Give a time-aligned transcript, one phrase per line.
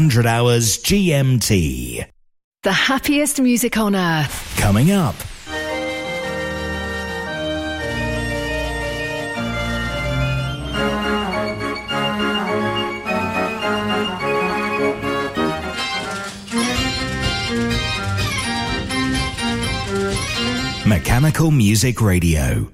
[0.00, 2.06] It's 1800 hours GMT.
[2.62, 4.56] The happiest music on earth.
[4.56, 5.14] Coming up.
[20.86, 22.72] Mechanical Music Radio.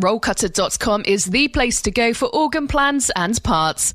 [0.00, 3.94] Rollcutter.com is the place to go for organ plans and parts.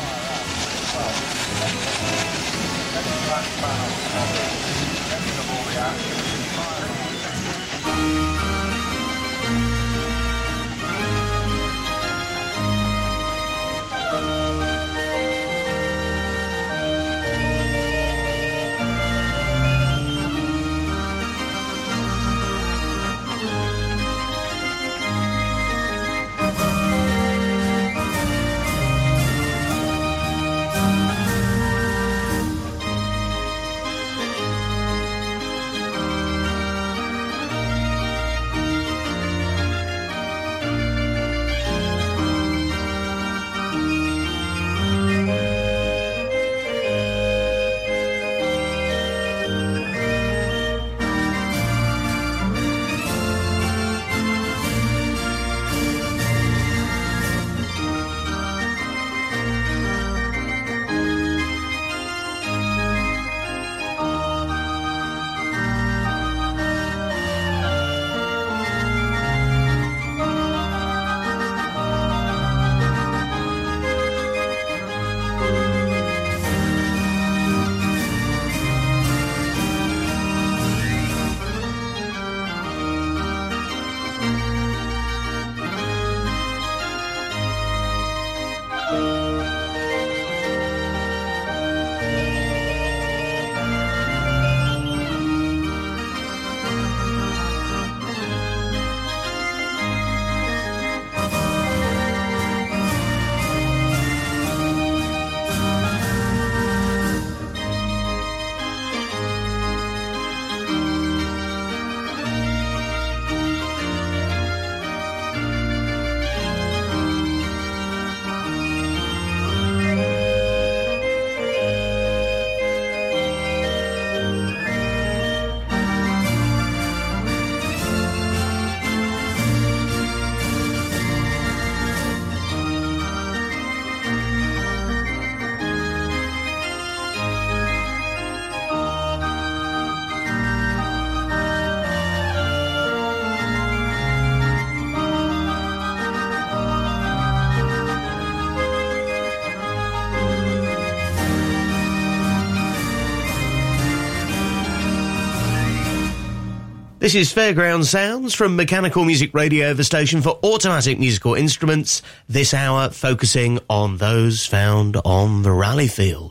[157.01, 162.53] This is Fairground Sounds from Mechanical Music Radio, the station for automatic musical instruments, this
[162.53, 166.30] hour focusing on those found on the rally field.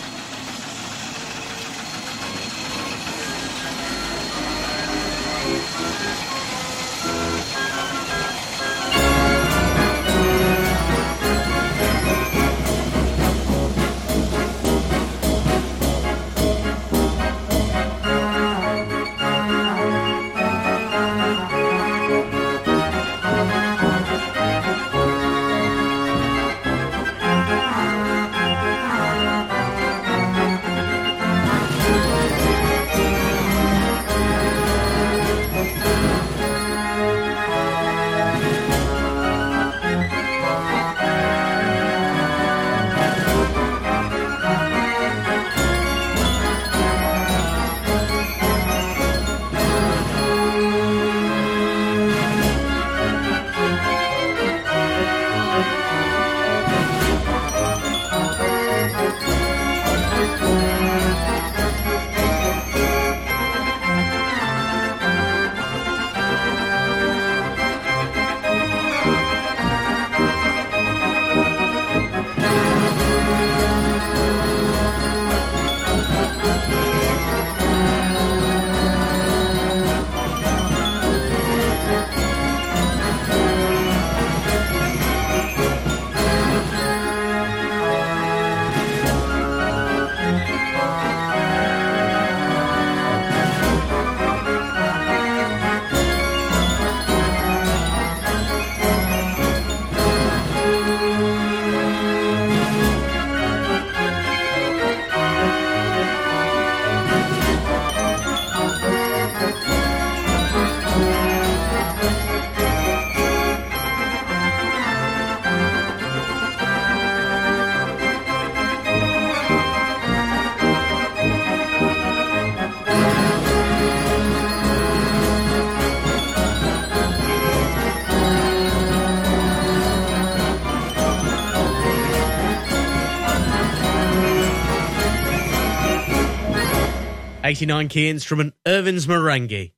[137.51, 139.73] 89 key instrument Irvin's Marenghi.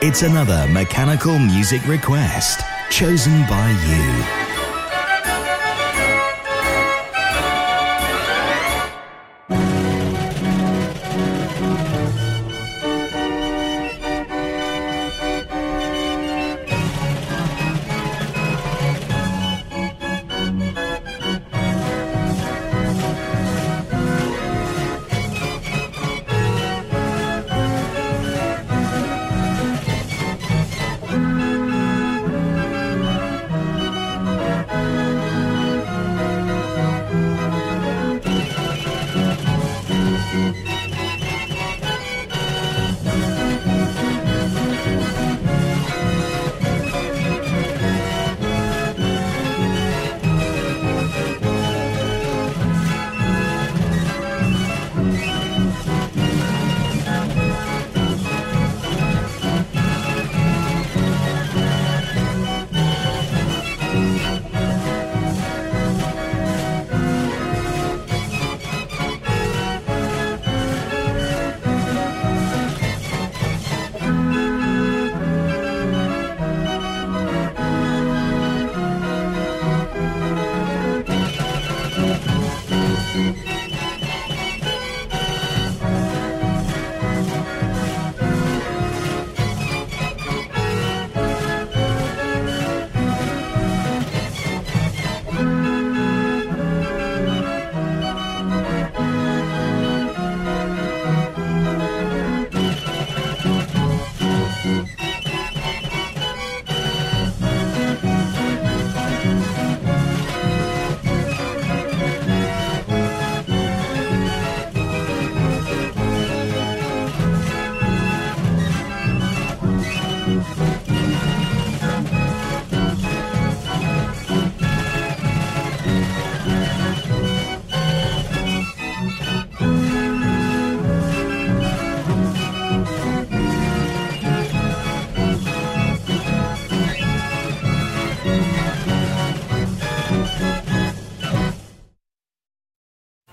[0.00, 4.43] It's another mechanical music request chosen by you.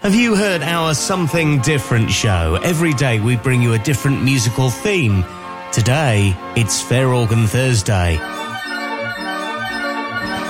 [0.02, 2.60] Have you heard our Something Different show?
[2.64, 5.24] Every day we bring you a different musical theme.
[5.72, 8.16] Today, it's Fair Organ Thursday.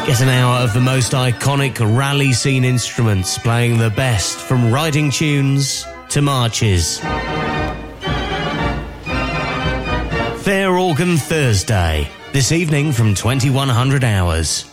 [0.07, 5.11] Get an hour of the most iconic rally scene instruments playing the best from riding
[5.11, 6.99] tunes to marches.
[10.45, 14.70] Fair Organ Thursday, this evening from 2100 hours.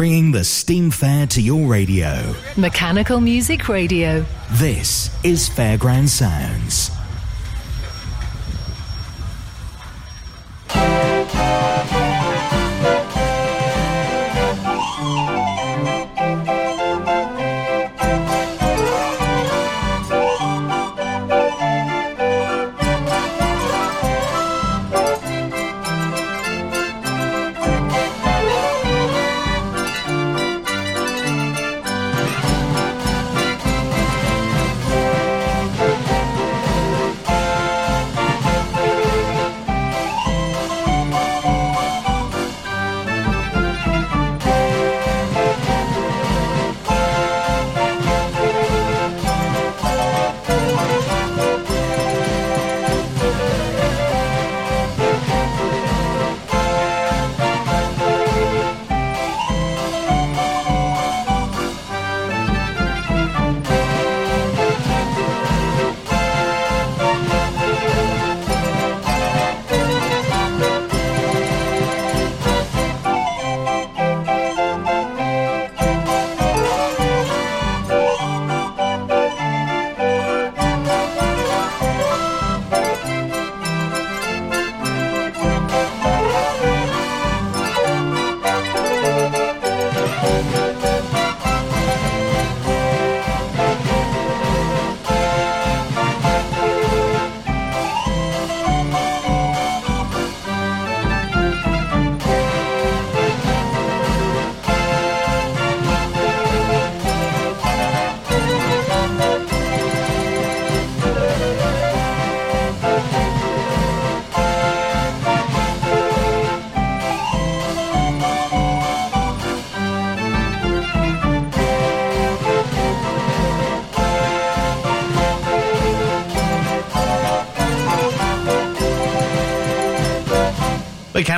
[0.00, 2.34] Bringing the steam fair to your radio.
[2.56, 4.24] Mechanical Music Radio.
[4.52, 6.49] This is Fairground Sounds.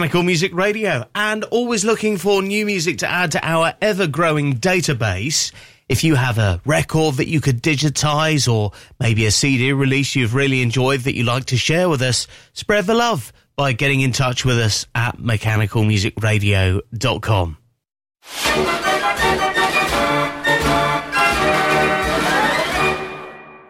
[0.03, 4.57] Mechanical Music Radio, and always looking for new music to add to our ever growing
[4.57, 5.53] database.
[5.89, 10.35] If you have a record that you could digitize or maybe a CD release you've
[10.35, 14.11] really enjoyed that you'd like to share with us, spread the love by getting in
[14.11, 17.59] touch with us at mechanicalmusicradio.com.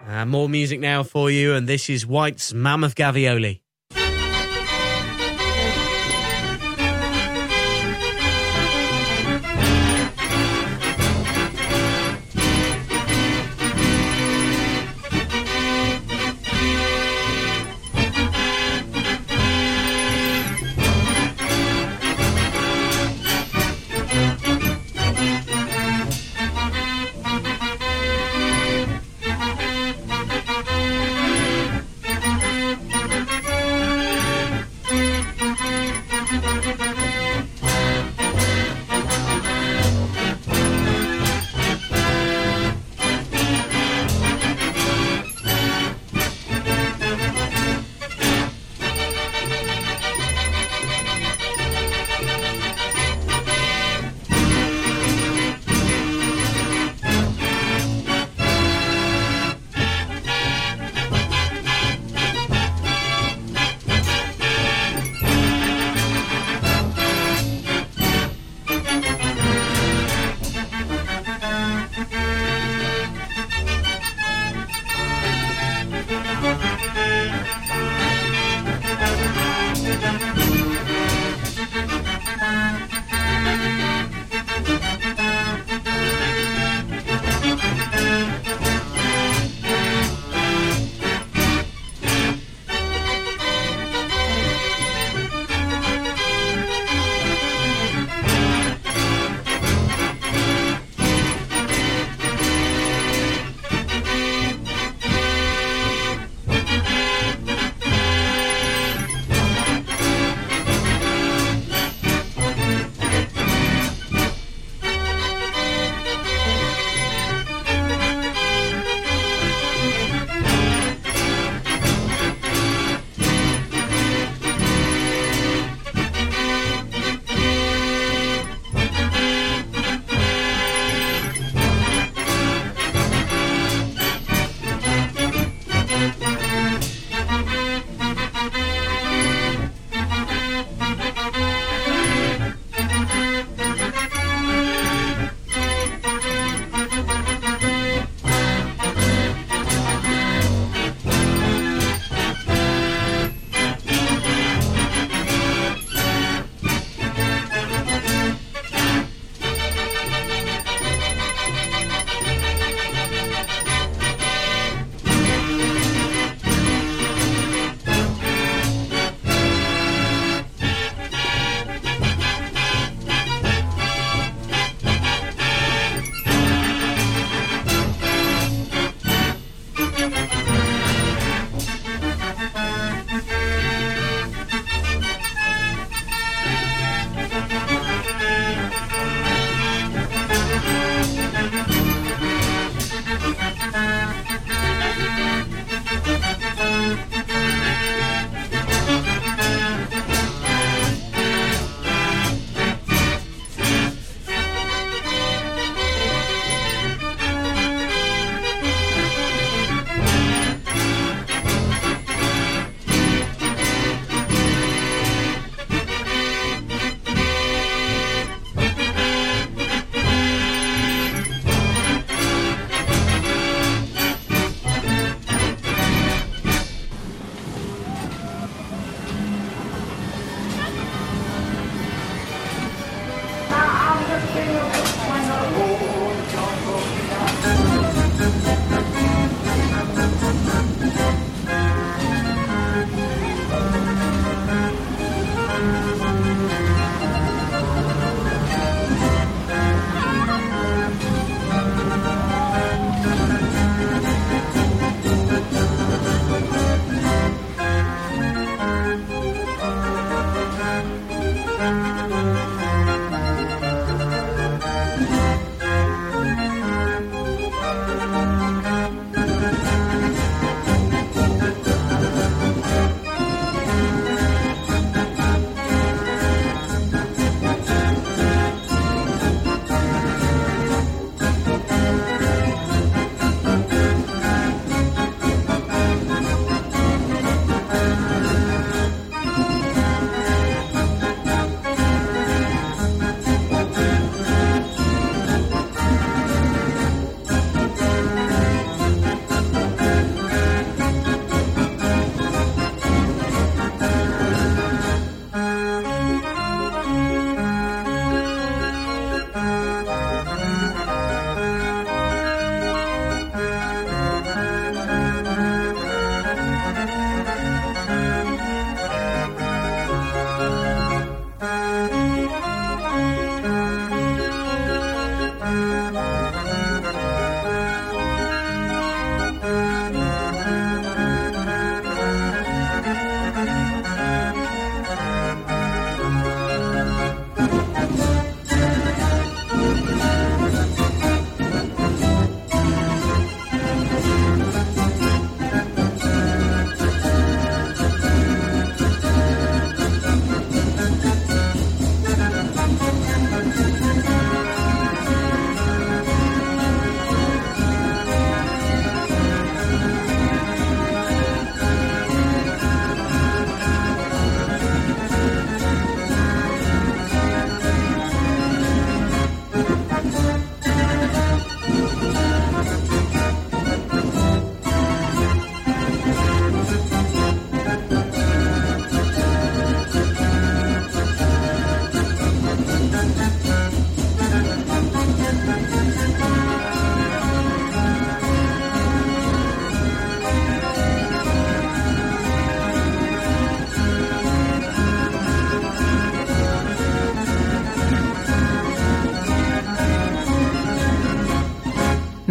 [0.09, 3.62] Uh, more music now for you, and this is White's Mammoth Gavioli.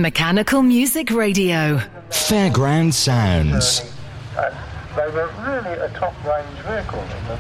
[0.02, 1.80] Mechanical Music Radio.
[2.10, 3.82] Fairground Sounds.
[4.36, 4.56] And
[4.96, 7.36] they were really a top range vehicle in the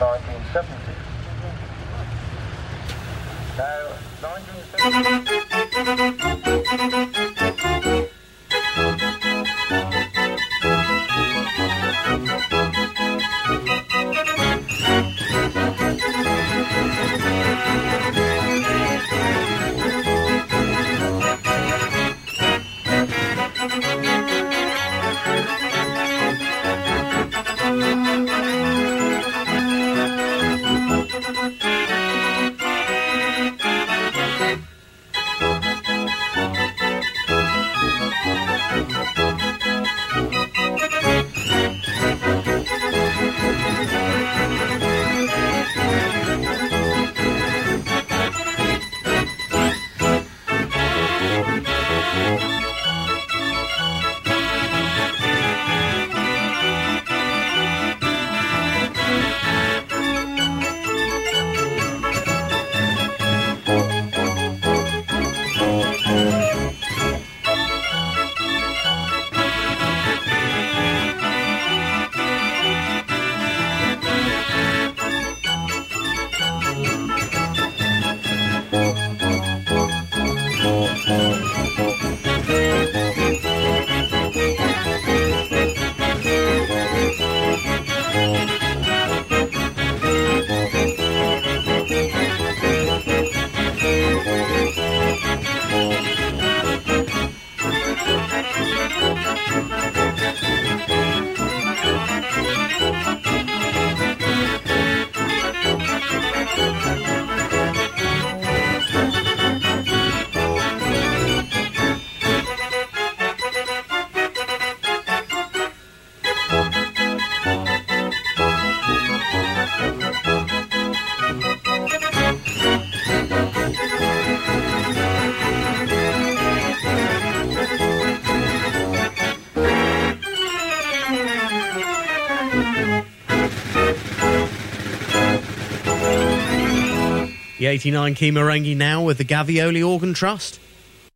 [137.57, 140.59] The 89 key Marenghi now with the Gavioli Organ Trust.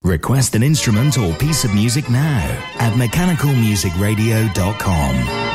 [0.03, 2.37] Request an instrument or piece of music now
[2.77, 5.54] at mechanicalmusicradio.com.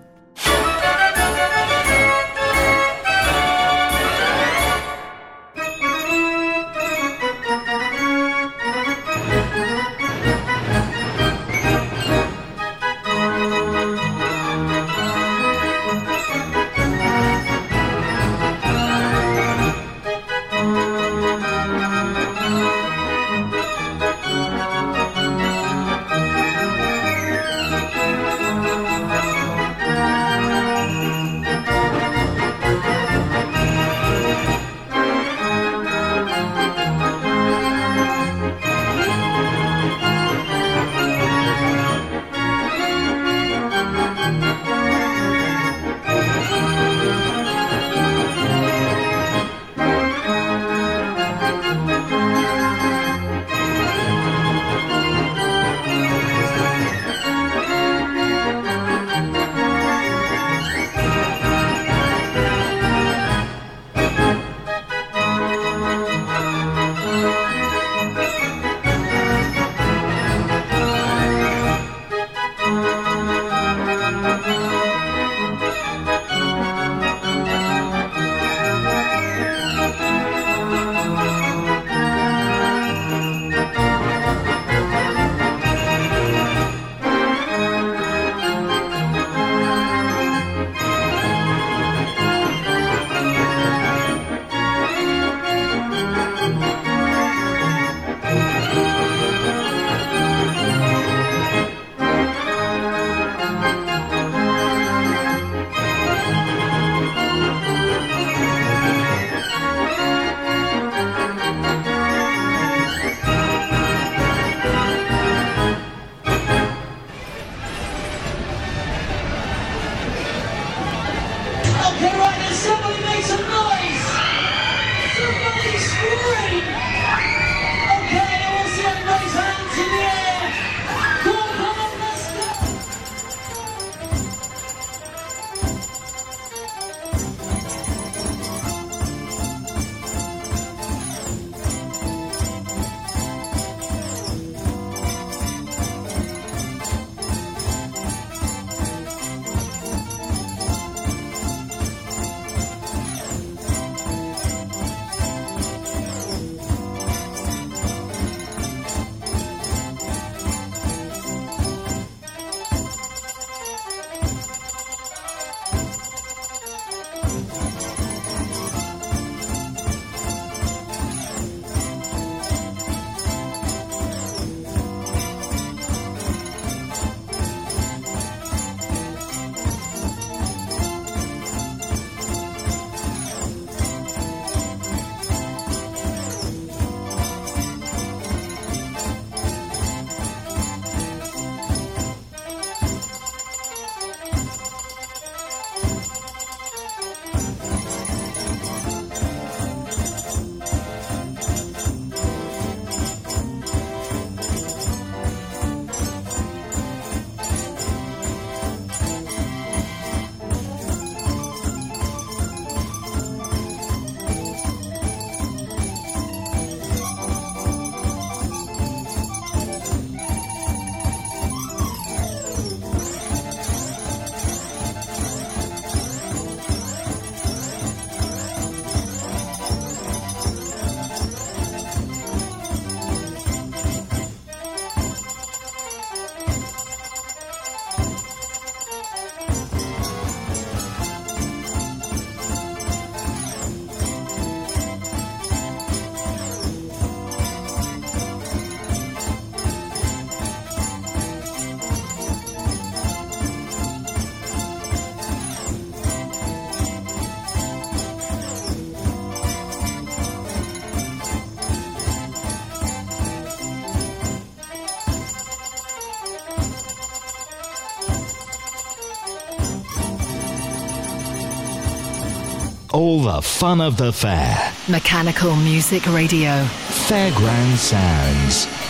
[273.21, 274.73] The fun of the fair.
[274.89, 276.65] Mechanical Music Radio.
[277.07, 278.80] Fairground Sounds.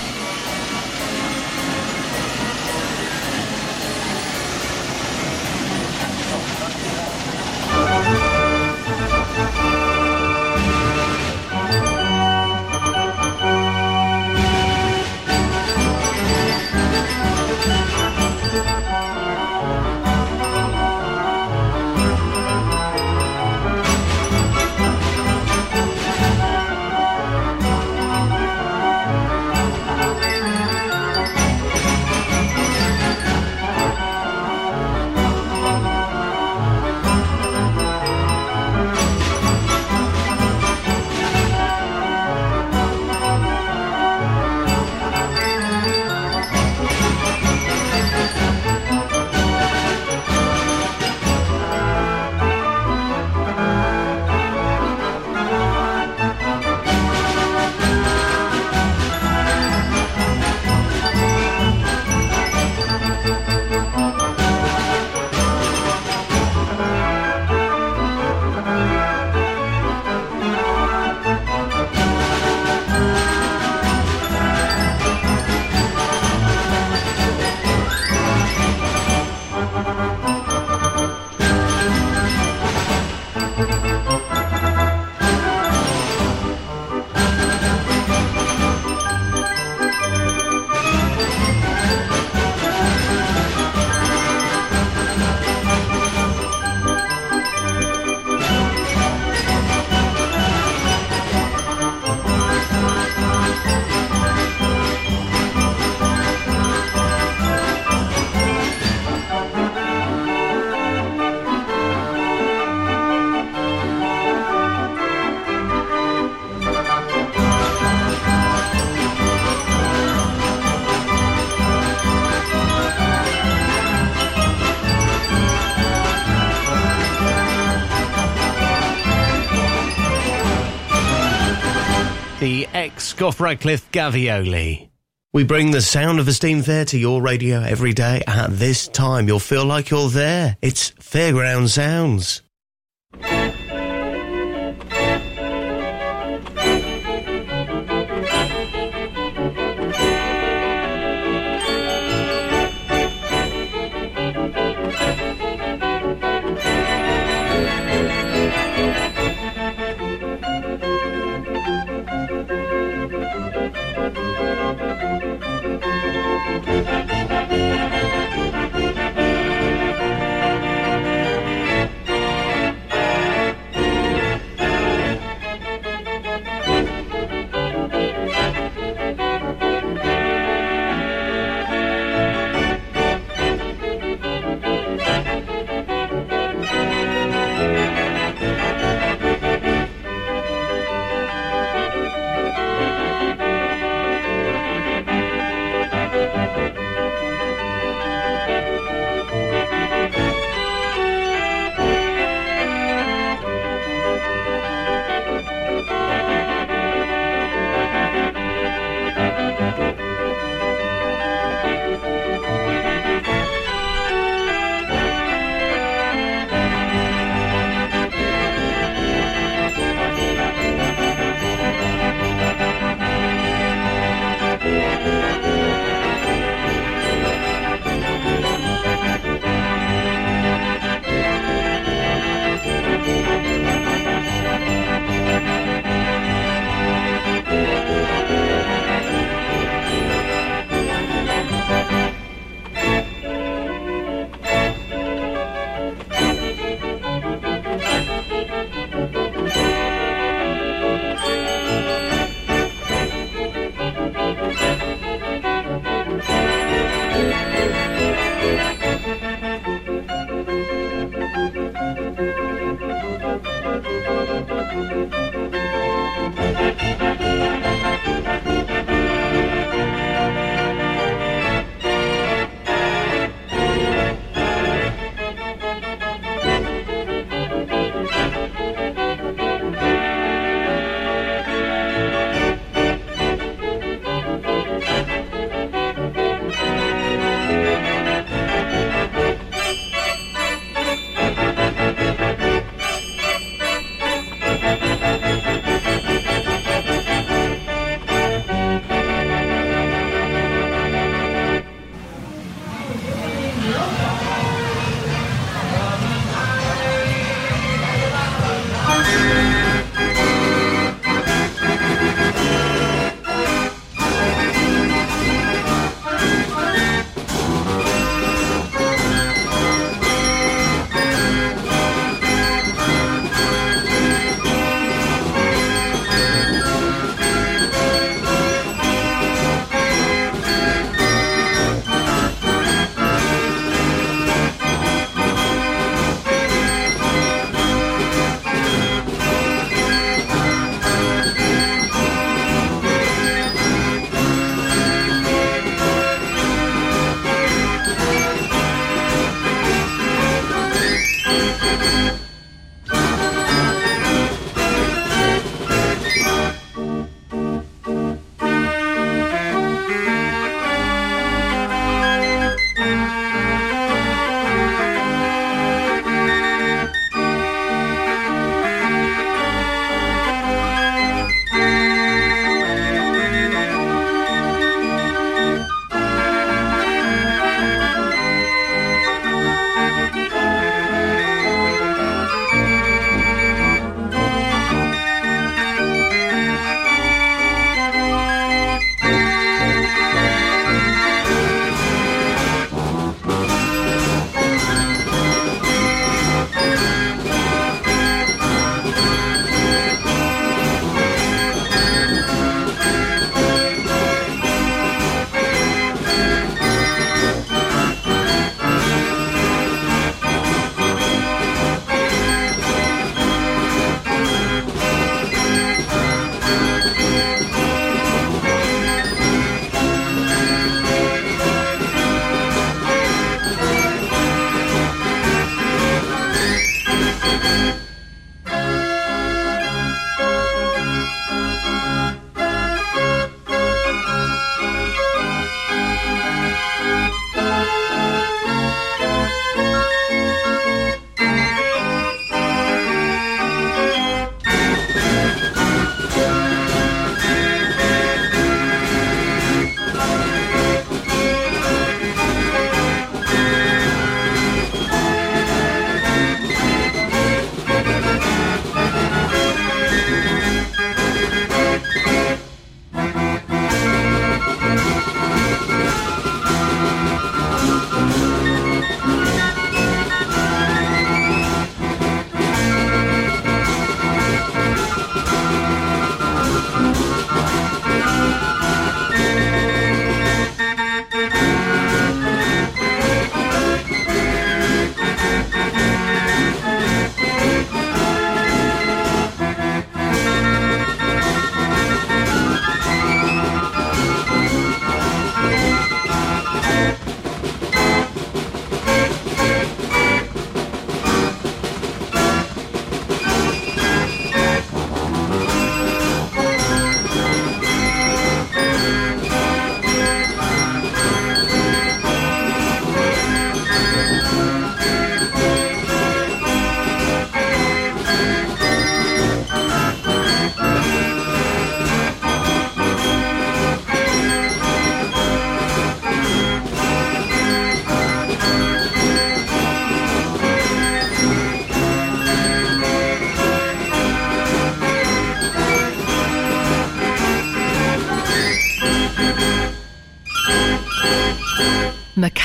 [132.97, 134.89] Scott Radcliffe Gavioli.
[135.33, 138.87] We bring the sound of the Steam Fair to your radio every day at this
[138.87, 139.27] time.
[139.27, 140.57] You'll feel like you're there.
[140.63, 142.41] It's Fairground Sounds.